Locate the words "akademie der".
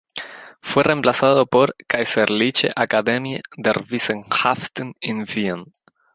2.75-3.75